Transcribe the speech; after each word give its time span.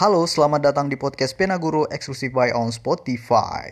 Halo, 0.00 0.24
selamat 0.24 0.64
datang 0.64 0.88
di 0.88 0.96
podcast 0.96 1.36
Pena 1.36 1.60
Guru 1.60 1.84
eksklusif 1.92 2.32
by 2.32 2.56
on 2.56 2.72
Spotify. 2.72 3.68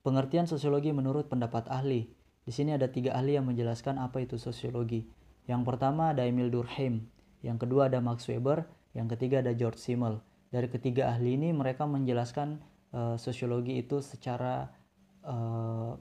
Pengertian 0.00 0.48
sosiologi 0.48 0.88
menurut 0.96 1.28
pendapat 1.28 1.68
ahli. 1.68 2.08
Di 2.48 2.48
sini 2.48 2.72
ada 2.72 2.88
tiga 2.88 3.12
ahli 3.12 3.36
yang 3.36 3.44
menjelaskan 3.44 4.00
apa 4.00 4.24
itu 4.24 4.40
sosiologi. 4.40 5.04
Yang 5.44 5.68
pertama 5.68 6.16
ada 6.16 6.24
Emil 6.24 6.48
Durkheim, 6.48 7.04
yang 7.44 7.60
kedua 7.60 7.92
ada 7.92 8.00
Max 8.00 8.24
Weber, 8.24 8.64
yang 8.96 9.04
ketiga 9.12 9.44
ada 9.44 9.52
George 9.52 9.76
Simmel. 9.76 10.24
Dari 10.48 10.72
ketiga 10.72 11.12
ahli 11.12 11.36
ini 11.36 11.52
mereka 11.52 11.84
menjelaskan 11.84 12.56
uh, 12.96 13.20
sosiologi 13.20 13.76
itu 13.76 14.00
secara 14.00 14.72
uh, 15.28 15.92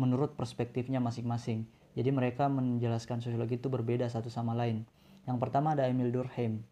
menurut 0.00 0.32
perspektifnya 0.32 0.96
masing-masing. 0.96 1.81
Jadi 1.92 2.08
mereka 2.08 2.48
menjelaskan 2.48 3.20
sosiologi 3.20 3.60
itu 3.60 3.68
berbeda 3.68 4.08
satu 4.08 4.32
sama 4.32 4.56
lain. 4.56 4.88
Yang 5.28 5.38
pertama 5.38 5.76
ada 5.76 5.86
Emil 5.86 6.08
Durkheim. 6.08 6.64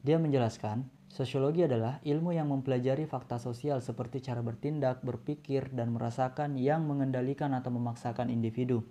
Dia 0.00 0.16
menjelaskan, 0.16 0.88
sosiologi 1.12 1.64
adalah 1.64 2.00
ilmu 2.00 2.32
yang 2.32 2.48
mempelajari 2.48 3.04
fakta 3.04 3.36
sosial 3.36 3.84
seperti 3.84 4.24
cara 4.24 4.40
bertindak, 4.40 5.04
berpikir, 5.04 5.68
dan 5.76 5.92
merasakan 5.92 6.56
yang 6.56 6.88
mengendalikan 6.88 7.52
atau 7.52 7.68
memaksakan 7.72 8.32
individu. 8.32 8.84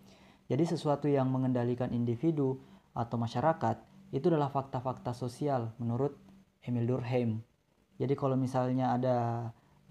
Jadi 0.49 0.65
sesuatu 0.65 1.05
yang 1.05 1.29
mengendalikan 1.29 1.93
individu 1.93 2.61
atau 2.93 3.17
masyarakat 3.21 3.81
itu 4.09 4.25
adalah 4.29 4.49
fakta-fakta 4.49 5.13
sosial 5.13 5.73
menurut 5.77 6.17
Emil 6.65 6.89
Durkheim. 6.89 7.45
Jadi 8.01 8.13
kalau 8.17 8.33
misalnya 8.33 8.97
ada 8.97 9.17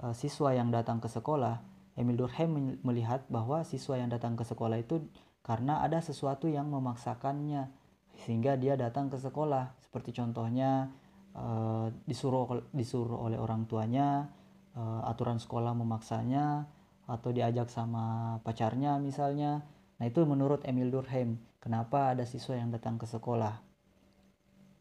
uh, 0.03 0.15
siswa 0.15 0.55
yang 0.55 0.75
datang 0.75 0.99
ke 0.99 1.07
sekolah, 1.07 1.63
Emil 1.99 2.19
Durkheim 2.19 2.79
melihat 2.83 3.27
bahwa 3.27 3.63
siswa 3.67 3.99
yang 3.99 4.11
datang 4.11 4.39
ke 4.39 4.47
sekolah 4.47 4.79
itu 4.79 5.03
karena 5.49 5.81
ada 5.81 6.05
sesuatu 6.05 6.45
yang 6.45 6.69
memaksakannya 6.69 7.73
sehingga 8.21 8.61
dia 8.61 8.77
datang 8.77 9.09
ke 9.09 9.17
sekolah. 9.17 9.81
Seperti 9.81 10.13
contohnya 10.13 10.93
uh, 11.33 11.89
disuruh 12.05 12.69
disuruh 12.77 13.17
oleh 13.17 13.41
orang 13.41 13.65
tuanya, 13.65 14.29
uh, 14.77 15.09
aturan 15.09 15.41
sekolah 15.41 15.73
memaksanya 15.73 16.69
atau 17.09 17.33
diajak 17.33 17.73
sama 17.73 18.37
pacarnya 18.45 19.01
misalnya. 19.01 19.65
Nah, 19.97 20.05
itu 20.05 20.21
menurut 20.29 20.69
Emil 20.69 20.93
Durkheim, 20.93 21.41
kenapa 21.65 22.13
ada 22.13 22.29
siswa 22.29 22.55
yang 22.61 22.69
datang 22.69 23.01
ke 23.01 23.09
sekolah? 23.09 23.65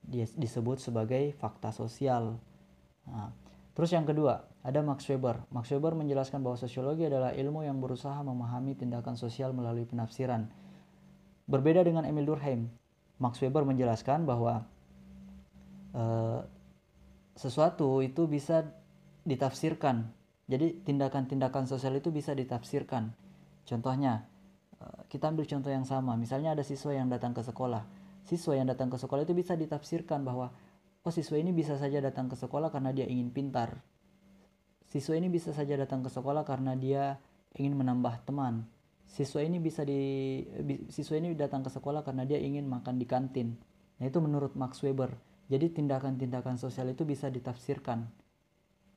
Dia 0.04 0.28
disebut 0.36 0.84
sebagai 0.84 1.32
fakta 1.40 1.72
sosial. 1.72 2.44
Nah, 3.08 3.32
terus 3.72 3.96
yang 3.96 4.04
kedua, 4.04 4.44
ada 4.68 4.84
Max 4.84 5.08
Weber. 5.08 5.48
Max 5.48 5.72
Weber 5.72 5.96
menjelaskan 5.96 6.44
bahwa 6.44 6.60
sosiologi 6.60 7.08
adalah 7.08 7.32
ilmu 7.32 7.64
yang 7.64 7.80
berusaha 7.80 8.20
memahami 8.20 8.76
tindakan 8.76 9.16
sosial 9.16 9.56
melalui 9.56 9.88
penafsiran. 9.88 10.52
Berbeda 11.48 11.88
dengan 11.88 12.04
Emil 12.04 12.28
Durkheim, 12.28 12.68
Max 13.16 13.40
Weber 13.40 13.64
menjelaskan 13.64 14.28
bahwa 14.28 14.68
uh, 15.96 16.44
sesuatu 17.40 18.04
itu 18.04 18.28
bisa 18.28 18.68
ditafsirkan. 19.24 20.12
Jadi 20.52 20.84
tindakan-tindakan 20.84 21.64
sosial 21.64 21.96
itu 22.04 22.12
bisa 22.12 22.36
ditafsirkan. 22.36 23.16
Contohnya, 23.64 24.28
uh, 24.84 25.08
kita 25.08 25.32
ambil 25.32 25.48
contoh 25.48 25.72
yang 25.72 25.88
sama. 25.88 26.20
Misalnya 26.20 26.60
ada 26.60 26.68
siswa 26.68 26.92
yang 26.92 27.08
datang 27.08 27.32
ke 27.32 27.40
sekolah. 27.40 27.88
Siswa 28.28 28.60
yang 28.60 28.68
datang 28.68 28.92
ke 28.92 29.00
sekolah 29.00 29.24
itu 29.24 29.32
bisa 29.32 29.56
ditafsirkan 29.56 30.28
bahwa 30.28 30.52
oh 31.08 31.14
siswa 31.16 31.40
ini 31.40 31.56
bisa 31.56 31.80
saja 31.80 32.04
datang 32.04 32.28
ke 32.28 32.36
sekolah 32.36 32.68
karena 32.68 32.92
dia 32.92 33.08
ingin 33.08 33.32
pintar 33.32 33.80
Siswa 34.88 35.20
ini 35.20 35.28
bisa 35.28 35.52
saja 35.52 35.76
datang 35.76 36.00
ke 36.00 36.10
sekolah 36.10 36.48
karena 36.48 36.74
dia 36.76 37.20
ingin 37.60 37.76
menambah 37.76 38.24
teman. 38.24 38.64
Siswa 39.08 39.40
ini 39.44 39.60
bisa 39.60 39.88
di 39.88 40.44
siswa 40.92 41.16
ini 41.16 41.32
datang 41.36 41.64
ke 41.64 41.72
sekolah 41.72 42.04
karena 42.04 42.28
dia 42.28 42.40
ingin 42.40 42.68
makan 42.68 43.00
di 43.00 43.08
kantin. 43.08 43.56
Nah, 43.98 44.06
itu 44.08 44.20
menurut 44.20 44.56
Max 44.60 44.84
Weber. 44.84 45.16
Jadi 45.48 45.72
tindakan-tindakan 45.72 46.60
sosial 46.60 46.92
itu 46.92 47.08
bisa 47.08 47.32
ditafsirkan. 47.32 48.04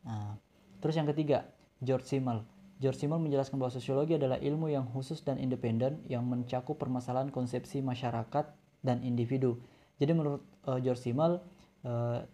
Nah, 0.02 0.34
terus 0.82 0.98
yang 0.98 1.06
ketiga, 1.06 1.46
George 1.78 2.10
Simmel. 2.10 2.42
George 2.82 2.98
Simmel 2.98 3.22
menjelaskan 3.22 3.60
bahwa 3.60 3.70
sosiologi 3.70 4.18
adalah 4.18 4.40
ilmu 4.40 4.72
yang 4.72 4.88
khusus 4.90 5.22
dan 5.22 5.38
independen 5.38 6.02
yang 6.10 6.26
mencakup 6.26 6.80
permasalahan 6.80 7.30
konsepsi 7.30 7.84
masyarakat 7.84 8.50
dan 8.82 9.04
individu. 9.04 9.60
Jadi 10.00 10.12
menurut 10.16 10.42
uh, 10.64 10.80
George 10.80 11.00
Simmel, 11.04 11.38
uh, 11.84 12.24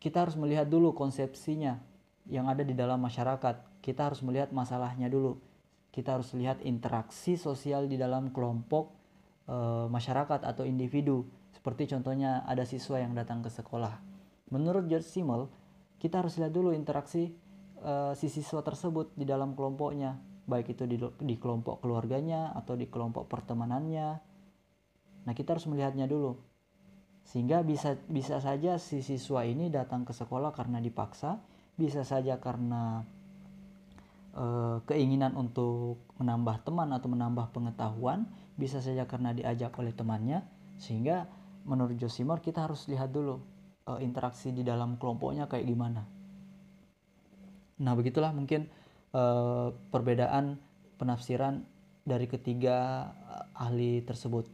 kita 0.00 0.24
harus 0.26 0.34
melihat 0.40 0.64
dulu 0.64 0.96
konsepsinya, 0.96 1.76
yang 2.28 2.46
ada 2.46 2.62
di 2.62 2.76
dalam 2.76 3.00
masyarakat. 3.00 3.80
Kita 3.80 4.12
harus 4.12 4.20
melihat 4.20 4.52
masalahnya 4.52 5.08
dulu. 5.08 5.40
Kita 5.88 6.20
harus 6.20 6.36
lihat 6.36 6.60
interaksi 6.62 7.40
sosial 7.40 7.88
di 7.88 7.96
dalam 7.96 8.30
kelompok 8.30 8.92
e, 9.48 9.56
masyarakat 9.88 10.44
atau 10.44 10.62
individu. 10.68 11.24
Seperti 11.50 11.88
contohnya 11.90 12.44
ada 12.44 12.62
siswa 12.68 13.00
yang 13.00 13.16
datang 13.16 13.40
ke 13.40 13.50
sekolah. 13.50 13.98
Menurut 14.52 14.86
George 14.86 15.08
Simmel, 15.08 15.48
kita 15.98 16.22
harus 16.22 16.36
lihat 16.36 16.52
dulu 16.52 16.76
interaksi 16.76 17.32
e, 17.80 17.92
si 18.14 18.28
siswa 18.28 18.60
tersebut 18.60 19.16
di 19.16 19.24
dalam 19.24 19.56
kelompoknya, 19.56 20.20
baik 20.44 20.76
itu 20.76 20.84
di, 20.84 21.00
di 21.00 21.34
kelompok 21.40 21.80
keluarganya 21.80 22.52
atau 22.52 22.76
di 22.76 22.86
kelompok 22.86 23.26
pertemanannya. 23.26 24.08
Nah, 25.24 25.32
kita 25.34 25.56
harus 25.56 25.66
melihatnya 25.66 26.04
dulu. 26.04 26.36
Sehingga 27.28 27.60
bisa 27.60 28.00
bisa 28.08 28.40
saja 28.40 28.80
si 28.80 29.04
siswa 29.04 29.44
ini 29.44 29.68
datang 29.68 30.08
ke 30.08 30.16
sekolah 30.16 30.48
karena 30.56 30.80
dipaksa, 30.80 31.36
bisa 31.78 32.02
saja 32.02 32.42
karena 32.42 33.06
e, 34.34 34.44
keinginan 34.90 35.38
untuk 35.38 36.02
menambah 36.18 36.66
teman 36.66 36.90
atau 36.90 37.06
menambah 37.06 37.54
pengetahuan, 37.54 38.26
bisa 38.58 38.82
saja 38.82 39.06
karena 39.06 39.30
diajak 39.30 39.70
oleh 39.78 39.94
temannya, 39.94 40.42
sehingga 40.82 41.30
menurut 41.62 41.94
Josimar 41.94 42.42
kita 42.42 42.66
harus 42.66 42.90
lihat 42.90 43.14
dulu 43.14 43.38
e, 43.86 44.02
interaksi 44.02 44.50
di 44.50 44.66
dalam 44.66 44.98
kelompoknya 44.98 45.46
kayak 45.46 45.70
gimana. 45.70 46.02
Nah 47.78 47.92
begitulah 47.94 48.34
mungkin 48.34 48.66
e, 49.14 49.22
perbedaan 49.94 50.58
penafsiran 50.98 51.62
dari 52.02 52.26
ketiga 52.26 53.06
ahli 53.54 54.02
tersebut. 54.02 54.50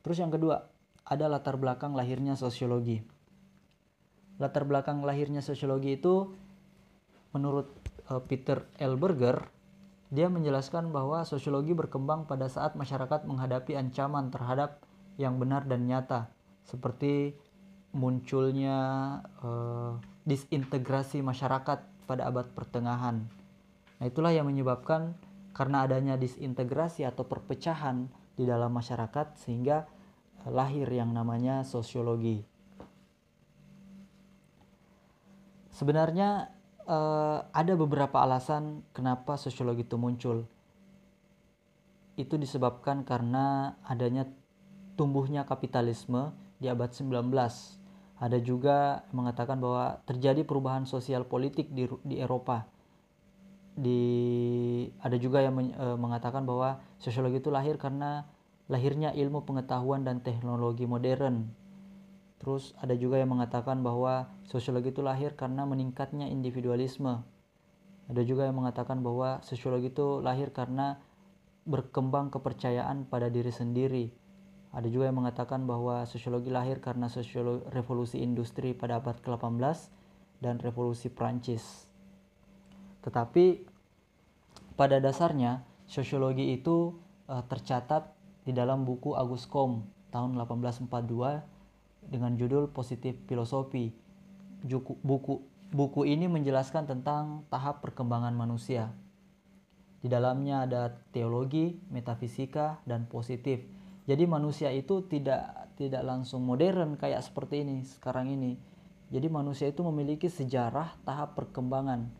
Terus 0.00 0.16
yang 0.16 0.32
kedua, 0.32 0.64
ada 1.04 1.28
latar 1.28 1.60
belakang 1.60 1.92
lahirnya 1.92 2.32
sosiologi 2.32 3.19
latar 4.40 4.64
belakang 4.64 5.04
lahirnya 5.04 5.44
sosiologi 5.44 6.00
itu 6.00 6.32
menurut 7.36 7.68
uh, 8.08 8.24
Peter 8.24 8.64
L. 8.80 8.96
Berger 8.96 9.46
dia 10.10 10.26
menjelaskan 10.26 10.90
bahwa 10.90 11.22
sosiologi 11.22 11.70
berkembang 11.70 12.26
pada 12.26 12.50
saat 12.50 12.74
masyarakat 12.74 13.30
menghadapi 13.30 13.78
ancaman 13.78 14.34
terhadap 14.34 14.82
yang 15.14 15.38
benar 15.38 15.62
dan 15.70 15.86
nyata 15.86 16.26
seperti 16.66 17.38
munculnya 17.94 18.78
uh, 19.42 20.00
disintegrasi 20.26 21.22
masyarakat 21.22 21.78
pada 22.10 22.22
abad 22.26 22.50
pertengahan. 22.50 23.22
Nah, 24.02 24.04
itulah 24.06 24.34
yang 24.34 24.50
menyebabkan 24.50 25.14
karena 25.54 25.86
adanya 25.86 26.14
disintegrasi 26.18 27.06
atau 27.06 27.26
perpecahan 27.26 28.10
di 28.34 28.46
dalam 28.46 28.74
masyarakat 28.74 29.38
sehingga 29.38 29.86
uh, 30.42 30.50
lahir 30.50 30.90
yang 30.90 31.14
namanya 31.14 31.62
sosiologi. 31.62 32.42
Sebenarnya 35.80 36.52
uh, 36.84 37.40
ada 37.56 37.72
beberapa 37.72 38.20
alasan 38.20 38.84
kenapa 38.92 39.40
sosiologi 39.40 39.80
itu 39.80 39.96
muncul. 39.96 40.44
Itu 42.20 42.36
disebabkan 42.36 43.00
karena 43.08 43.80
adanya 43.88 44.28
tumbuhnya 45.00 45.48
kapitalisme 45.48 46.36
di 46.60 46.68
abad 46.68 46.92
19. 46.92 47.32
Ada 48.20 48.36
juga 48.44 49.08
mengatakan 49.16 49.56
bahwa 49.56 50.04
terjadi 50.04 50.44
perubahan 50.44 50.84
sosial 50.84 51.24
politik 51.24 51.72
di, 51.72 51.88
di 52.04 52.20
Eropa. 52.20 52.68
Di 53.72 54.04
ada 55.00 55.16
juga 55.16 55.40
yang 55.40 55.56
men, 55.56 55.72
e, 55.72 55.86
mengatakan 55.96 56.44
bahwa 56.44 56.76
sosiologi 57.00 57.40
itu 57.40 57.48
lahir 57.48 57.80
karena 57.80 58.28
lahirnya 58.68 59.16
ilmu 59.16 59.48
pengetahuan 59.48 60.04
dan 60.04 60.20
teknologi 60.20 60.84
modern 60.84 61.48
Terus 62.40 62.72
ada 62.80 62.96
juga 62.96 63.20
yang 63.20 63.36
mengatakan 63.36 63.84
bahwa 63.84 64.32
sosiologi 64.48 64.96
itu 64.96 65.04
lahir 65.04 65.36
karena 65.36 65.68
meningkatnya 65.68 66.24
individualisme. 66.24 67.20
Ada 68.08 68.24
juga 68.24 68.48
yang 68.48 68.56
mengatakan 68.56 69.04
bahwa 69.04 69.44
sosiologi 69.44 69.92
itu 69.92 70.24
lahir 70.24 70.48
karena 70.50 70.98
berkembang 71.68 72.32
kepercayaan 72.32 73.04
pada 73.06 73.28
diri 73.28 73.52
sendiri. 73.52 74.08
Ada 74.72 74.88
juga 74.88 75.12
yang 75.12 75.20
mengatakan 75.20 75.68
bahwa 75.68 76.08
sosiologi 76.08 76.48
lahir 76.48 76.80
karena 76.80 77.12
sosiologi 77.12 77.68
revolusi 77.76 78.24
industri 78.24 78.72
pada 78.72 78.98
abad 78.98 79.20
ke-18 79.20 79.60
dan 80.40 80.56
revolusi 80.64 81.12
Prancis. 81.12 81.90
Tetapi 83.04 83.68
pada 84.80 84.96
dasarnya 84.96 85.68
sosiologi 85.84 86.56
itu 86.56 86.96
uh, 87.28 87.44
tercatat 87.44 88.16
di 88.48 88.56
dalam 88.56 88.88
buku 88.88 89.12
Agus 89.12 89.44
Kom 89.44 89.84
tahun 90.08 90.40
1842 90.40 91.59
dengan 92.06 92.36
judul 92.38 92.72
Positif 92.72 93.16
Filosofi. 93.28 93.92
Buku, 94.64 95.40
buku, 95.72 96.00
ini 96.04 96.28
menjelaskan 96.28 96.84
tentang 96.88 97.48
tahap 97.48 97.80
perkembangan 97.80 98.36
manusia. 98.36 98.92
Di 100.00 100.08
dalamnya 100.08 100.64
ada 100.64 100.92
teologi, 101.12 101.80
metafisika, 101.92 102.80
dan 102.88 103.08
positif. 103.08 103.80
jadi 104.10 104.26
manusia 104.26 104.74
itu 104.74 105.06
tidak 105.06 105.70
tidak 105.78 106.02
langsung 106.02 106.42
modern 106.42 106.98
kayak 106.98 107.22
seperti 107.22 107.62
ini 107.62 107.86
sekarang 107.86 108.26
ini 108.34 108.58
jadi 109.10 109.30
manusia 109.30 109.70
itu 109.70 109.86
memiliki 109.86 110.26
sejarah 110.26 110.98
tahap 111.06 111.38
perkembangan 111.38 112.10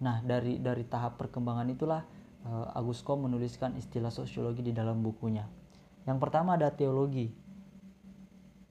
nah 0.00 0.20
dari 0.20 0.60
dari 0.60 0.84
tahap 0.84 1.16
perkembangan 1.16 1.68
itulah 1.72 2.04
uh, 2.44 2.76
Agus 2.76 3.00
Kom 3.00 3.24
menuliskan 3.24 3.72
istilah 3.80 4.12
sosiologi 4.12 4.60
di 4.60 4.76
dalam 4.76 5.00
bukunya 5.00 5.48
yang 6.04 6.20
pertama 6.20 6.60
ada 6.60 6.68
teologi 6.68 7.32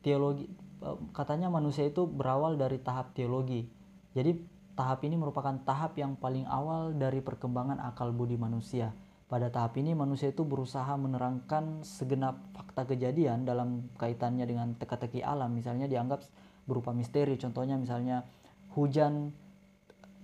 teologi 0.02 0.48
uh, 0.84 0.98
katanya 1.12 1.52
manusia 1.52 1.88
itu 1.88 2.08
berawal 2.08 2.56
dari 2.56 2.80
tahap 2.80 3.12
teologi 3.16 3.68
jadi 4.16 4.36
tahap 4.74 5.04
ini 5.04 5.20
merupakan 5.20 5.56
tahap 5.68 5.96
yang 6.00 6.16
paling 6.16 6.48
awal 6.48 6.96
dari 6.96 7.20
perkembangan 7.20 7.84
akal 7.84 8.16
budi 8.16 8.40
manusia 8.40 8.96
pada 9.30 9.54
tahap 9.54 9.78
ini 9.78 9.94
manusia 9.94 10.34
itu 10.34 10.42
berusaha 10.42 10.90
menerangkan 10.98 11.86
segenap 11.86 12.50
fakta 12.50 12.90
kejadian 12.90 13.46
dalam 13.46 13.86
kaitannya 14.02 14.42
dengan 14.50 14.74
teka-teki 14.74 15.22
alam. 15.22 15.54
Misalnya 15.54 15.86
dianggap 15.86 16.26
berupa 16.66 16.98
misteri. 16.98 17.38
Contohnya 17.38 17.78
misalnya 17.78 18.26
hujan 18.74 19.30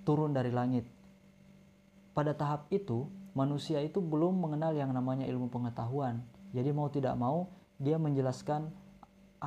turun 0.09 0.33
dari 0.33 0.49
langit. 0.49 0.89
Pada 2.17 2.33
tahap 2.33 2.65
itu 2.73 3.05
manusia 3.37 3.77
itu 3.85 4.01
belum 4.01 4.41
mengenal 4.41 4.73
yang 4.73 4.89
namanya 4.89 5.29
ilmu 5.29 5.53
pengetahuan. 5.53 6.25
Jadi 6.57 6.73
mau 6.73 6.89
tidak 6.89 7.13
mau 7.13 7.45
dia 7.77 8.01
menjelaskan 8.01 8.73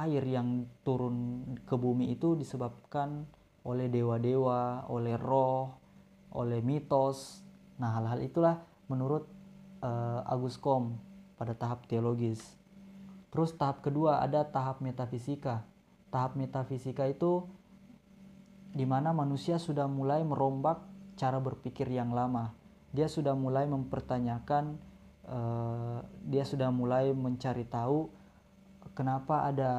air 0.07 0.23
yang 0.23 0.69
turun 0.87 1.43
ke 1.67 1.75
bumi 1.75 2.15
itu 2.15 2.39
disebabkan 2.39 3.27
oleh 3.67 3.91
dewa-dewa, 3.91 4.87
oleh 4.87 5.19
roh, 5.19 5.77
oleh 6.33 6.63
mitos. 6.63 7.43
Nah, 7.83 7.99
hal-hal 7.99 8.23
itulah 8.23 8.57
menurut 8.87 9.27
uh, 9.83 10.25
Agus 10.25 10.57
Kom 10.57 10.99
pada 11.37 11.55
tahap 11.55 11.87
teologis. 11.91 12.41
Terus 13.29 13.55
tahap 13.55 13.85
kedua 13.85 14.25
ada 14.25 14.47
tahap 14.49 14.81
metafisika. 14.81 15.67
Tahap 16.09 16.35
metafisika 16.39 17.05
itu 17.05 17.45
di 18.73 18.89
mana 18.89 19.13
manusia 19.13 19.61
sudah 19.61 19.85
mulai 19.85 20.25
merombak 20.25 20.81
cara 21.19 21.37
berpikir 21.43 21.89
yang 21.93 22.15
lama. 22.15 22.57
Dia 22.95 23.05
sudah 23.05 23.37
mulai 23.37 23.69
mempertanyakan, 23.69 24.81
uh, 25.29 26.01
dia 26.25 26.49
sudah 26.49 26.73
mulai 26.73 27.13
mencari 27.13 27.69
tahu 27.69 28.09
kenapa 28.93 29.49
ada 29.49 29.73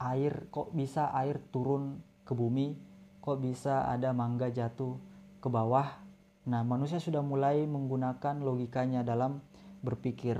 air, 0.00 0.48
kok 0.52 0.72
bisa 0.76 1.10
air 1.16 1.40
turun 1.50 2.00
ke 2.24 2.32
bumi, 2.32 2.76
kok 3.24 3.40
bisa 3.40 3.88
ada 3.88 4.12
mangga 4.12 4.52
jatuh 4.52 4.96
ke 5.40 5.48
bawah 5.48 6.04
Nah, 6.44 6.60
manusia 6.60 7.00
sudah 7.00 7.24
mulai 7.24 7.64
menggunakan 7.64 8.44
logikanya 8.44 9.00
dalam 9.00 9.40
berpikir. 9.80 10.36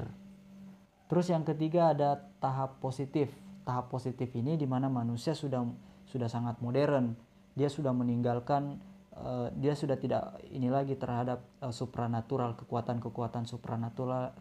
Terus 1.09 1.33
yang 1.33 1.49
ketiga 1.49 1.97
ada 1.97 2.29
tahap 2.41 2.81
positif. 2.81 3.33
Tahap 3.65 3.89
positif 3.89 4.29
ini 4.37 4.61
di 4.61 4.69
mana 4.69 4.93
manusia 4.93 5.33
sudah 5.33 5.65
sudah 6.05 6.29
sangat 6.29 6.61
modern. 6.61 7.17
Dia 7.57 7.73
sudah 7.73 7.97
meninggalkan 7.97 8.77
uh, 9.17 9.49
dia 9.57 9.73
sudah 9.73 9.97
tidak 9.97 10.37
ini 10.53 10.69
lagi 10.69 11.01
terhadap 11.01 11.41
uh, 11.65 11.73
supranatural, 11.73 12.53
kekuatan-kekuatan 12.61 13.49
supranatural 13.49 14.37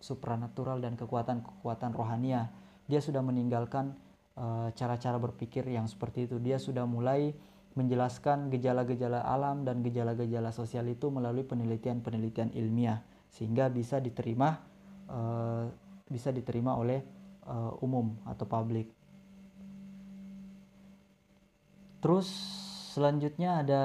supranatural 0.00 0.80
dan 0.80 0.94
kekuatan-kekuatan 0.94 1.92
rohania. 1.92 2.52
Dia 2.86 3.02
sudah 3.02 3.24
meninggalkan 3.24 3.96
eh, 4.38 4.68
cara-cara 4.76 5.18
uh, 5.18 5.22
berpikir 5.22 5.66
yang 5.66 5.90
seperti 5.90 6.30
itu. 6.30 6.36
Dia 6.38 6.60
sudah 6.60 6.86
mulai 6.86 7.34
menjelaskan 7.76 8.48
gejala-gejala 8.48 9.20
alam 9.20 9.68
dan 9.68 9.84
gejala-gejala 9.84 10.48
sosial 10.48 10.88
itu 10.88 11.12
melalui 11.12 11.44
penelitian-penelitian 11.44 12.56
ilmiah 12.56 13.04
sehingga 13.28 13.68
bisa 13.68 14.00
diterima 14.00 14.56
uh, 15.12 15.68
bisa 16.08 16.32
diterima 16.32 16.72
oleh 16.72 17.04
uh, 17.44 17.76
umum 17.84 18.16
atau 18.24 18.48
publik. 18.48 18.88
Terus 22.00 22.28
selanjutnya 22.96 23.60
ada 23.60 23.82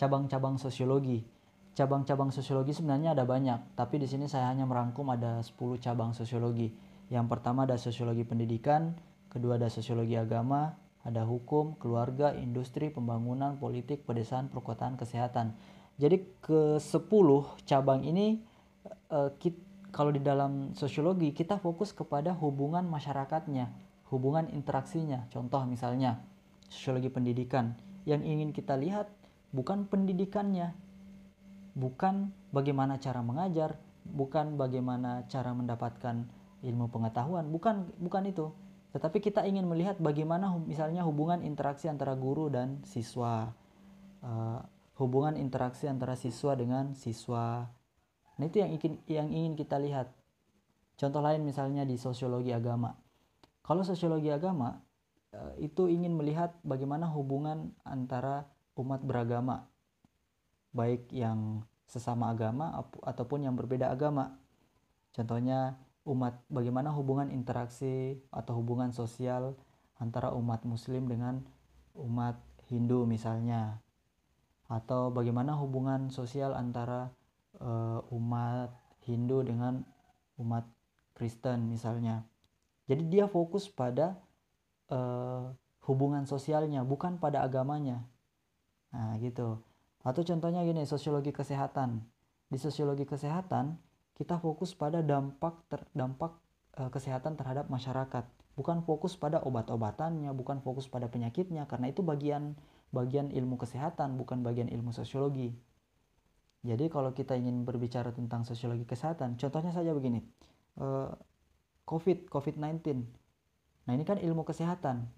cabang-cabang 0.00 0.56
sosiologi. 0.56 1.35
Cabang-cabang 1.76 2.32
sosiologi 2.32 2.72
sebenarnya 2.72 3.12
ada 3.12 3.28
banyak, 3.28 3.76
tapi 3.76 4.00
di 4.00 4.08
sini 4.08 4.24
saya 4.32 4.48
hanya 4.48 4.64
merangkum 4.64 5.12
ada 5.12 5.44
10 5.44 5.76
cabang 5.76 6.16
sosiologi. 6.16 6.72
Yang 7.12 7.26
pertama 7.28 7.68
ada 7.68 7.76
sosiologi 7.76 8.24
pendidikan, 8.24 8.96
kedua 9.28 9.60
ada 9.60 9.68
sosiologi 9.68 10.16
agama, 10.16 10.72
ada 11.04 11.28
hukum, 11.28 11.76
keluarga, 11.76 12.32
industri, 12.32 12.88
pembangunan, 12.88 13.60
politik, 13.60 14.08
pedesaan, 14.08 14.48
perkotaan, 14.48 14.96
kesehatan. 14.96 15.52
Jadi 16.00 16.24
ke 16.40 16.80
10 16.80 16.88
cabang 17.68 18.00
ini 18.08 18.40
uh, 19.12 19.28
kalau 19.92 20.10
di 20.16 20.24
dalam 20.24 20.72
sosiologi 20.72 21.36
kita 21.36 21.60
fokus 21.60 21.92
kepada 21.92 22.32
hubungan 22.40 22.88
masyarakatnya, 22.88 23.68
hubungan 24.08 24.48
interaksinya. 24.48 25.28
Contoh 25.28 25.60
misalnya 25.68 26.24
sosiologi 26.72 27.12
pendidikan 27.12 27.76
yang 28.08 28.24
ingin 28.24 28.56
kita 28.56 28.80
lihat 28.80 29.12
bukan 29.52 29.84
pendidikannya, 29.86 30.85
bukan 31.76 32.32
bagaimana 32.50 32.96
cara 32.96 33.20
mengajar, 33.20 33.76
bukan 34.02 34.56
bagaimana 34.56 35.28
cara 35.28 35.52
mendapatkan 35.52 36.24
ilmu 36.64 36.88
pengetahuan, 36.88 37.52
bukan 37.52 37.92
bukan 38.00 38.24
itu 38.32 38.48
tetapi 38.96 39.20
kita 39.20 39.44
ingin 39.44 39.68
melihat 39.68 40.00
bagaimana 40.00 40.48
misalnya 40.56 41.04
hubungan 41.04 41.44
interaksi 41.44 41.84
antara 41.84 42.16
guru 42.16 42.48
dan 42.48 42.80
siswa, 42.88 43.52
uh, 44.24 44.64
hubungan 44.96 45.36
interaksi 45.36 45.84
antara 45.84 46.16
siswa 46.16 46.56
dengan 46.56 46.96
siswa. 46.96 47.68
Nah 48.40 48.44
itu 48.48 48.64
yang 48.64 48.72
ingin 48.72 48.92
yang 49.04 49.28
ingin 49.28 49.52
kita 49.52 49.76
lihat. 49.76 50.16
Contoh 50.96 51.20
lain 51.20 51.44
misalnya 51.44 51.84
di 51.84 52.00
sosiologi 52.00 52.56
agama. 52.56 52.96
Kalau 53.60 53.84
sosiologi 53.84 54.32
agama 54.32 54.80
uh, 55.36 55.52
itu 55.60 55.92
ingin 55.92 56.16
melihat 56.16 56.56
bagaimana 56.64 57.04
hubungan 57.12 57.76
antara 57.84 58.48
umat 58.80 59.04
beragama, 59.04 59.68
baik 60.76 61.08
yang 61.08 61.64
sesama 61.88 62.28
agama 62.28 62.84
ataupun 63.00 63.48
yang 63.48 63.56
berbeda 63.56 63.88
agama. 63.88 64.36
Contohnya 65.16 65.80
umat 66.04 66.44
bagaimana 66.52 66.92
hubungan 66.92 67.32
interaksi 67.32 68.20
atau 68.28 68.60
hubungan 68.60 68.92
sosial 68.92 69.56
antara 69.96 70.30
umat 70.36 70.62
muslim 70.68 71.08
dengan 71.08 71.40
umat 71.96 72.36
Hindu 72.68 73.08
misalnya. 73.08 73.80
Atau 74.68 75.14
bagaimana 75.14 75.56
hubungan 75.56 76.12
sosial 76.12 76.52
antara 76.52 77.14
uh, 77.62 78.02
umat 78.12 78.74
Hindu 79.06 79.40
dengan 79.46 79.86
umat 80.36 80.66
Kristen 81.16 81.70
misalnya. 81.70 82.26
Jadi 82.90 83.08
dia 83.08 83.30
fokus 83.30 83.70
pada 83.70 84.18
uh, 84.90 85.54
hubungan 85.86 86.26
sosialnya 86.26 86.82
bukan 86.82 87.22
pada 87.22 87.46
agamanya. 87.46 88.04
Nah 88.90 89.14
gitu 89.22 89.62
atau 90.06 90.22
contohnya 90.22 90.62
gini 90.62 90.86
sosiologi 90.86 91.34
kesehatan. 91.34 91.98
Di 92.46 92.62
sosiologi 92.62 93.02
kesehatan 93.02 93.74
kita 94.14 94.38
fokus 94.38 94.70
pada 94.78 95.02
dampak 95.02 95.66
ter, 95.66 95.82
dampak 95.98 96.38
e, 96.78 96.86
kesehatan 96.86 97.34
terhadap 97.34 97.66
masyarakat. 97.66 98.22
Bukan 98.54 98.86
fokus 98.86 99.18
pada 99.18 99.42
obat-obatannya 99.42 100.30
bukan 100.30 100.62
fokus 100.62 100.86
pada 100.86 101.10
penyakitnya 101.10 101.66
karena 101.66 101.90
itu 101.90 102.06
bagian 102.06 102.54
bagian 102.94 103.34
ilmu 103.34 103.58
kesehatan 103.58 104.14
bukan 104.14 104.46
bagian 104.46 104.70
ilmu 104.70 104.94
sosiologi. 104.94 105.50
Jadi 106.62 106.86
kalau 106.86 107.10
kita 107.10 107.34
ingin 107.34 107.66
berbicara 107.66 108.14
tentang 108.14 108.46
sosiologi 108.46 108.86
kesehatan 108.86 109.34
contohnya 109.34 109.74
saja 109.74 109.90
begini. 109.90 110.22
E, 110.78 110.86
covid 111.82 112.30
covid-19 112.30 113.02
nah 113.90 113.92
ini 113.98 114.06
kan 114.06 114.22
ilmu 114.22 114.46
kesehatan. 114.46 115.10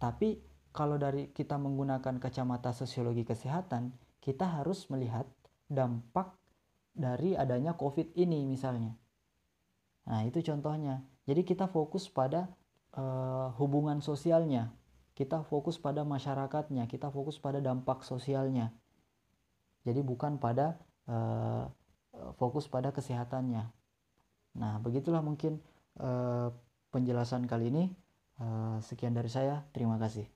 Tapi 0.00 0.40
kalau 0.72 0.96
dari 0.96 1.32
kita 1.36 1.60
menggunakan 1.60 2.16
kacamata 2.16 2.72
sosiologi 2.72 3.24
kesehatan 3.24 4.05
kita 4.26 4.42
harus 4.42 4.90
melihat 4.90 5.22
dampak 5.70 6.34
dari 6.90 7.38
adanya 7.38 7.78
COVID 7.78 8.18
ini 8.18 8.42
misalnya. 8.42 8.98
Nah, 10.10 10.26
itu 10.26 10.42
contohnya. 10.42 11.06
Jadi 11.30 11.46
kita 11.46 11.70
fokus 11.70 12.10
pada 12.10 12.50
uh, 12.98 13.54
hubungan 13.54 14.02
sosialnya, 14.02 14.74
kita 15.14 15.46
fokus 15.46 15.78
pada 15.78 16.02
masyarakatnya, 16.02 16.90
kita 16.90 17.06
fokus 17.14 17.38
pada 17.38 17.62
dampak 17.62 18.02
sosialnya. 18.02 18.74
Jadi 19.86 20.02
bukan 20.02 20.42
pada 20.42 20.74
uh, 21.06 21.70
fokus 22.34 22.66
pada 22.66 22.90
kesehatannya. 22.90 23.70
Nah, 24.58 24.74
begitulah 24.82 25.22
mungkin 25.22 25.62
uh, 26.02 26.50
penjelasan 26.90 27.46
kali 27.46 27.70
ini. 27.70 27.84
Uh, 28.36 28.82
sekian 28.82 29.16
dari 29.16 29.30
saya, 29.32 29.64
terima 29.72 29.96
kasih. 29.96 30.35